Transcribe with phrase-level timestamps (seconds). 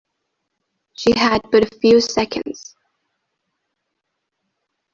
[0.95, 2.75] She had but a few seconds.